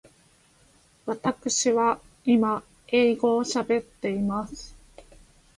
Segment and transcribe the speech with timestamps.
[1.05, 4.75] わたくしは今英語を喋っています。